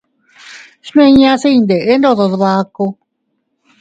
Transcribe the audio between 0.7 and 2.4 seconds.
Smiñase iyndeʼe ndodo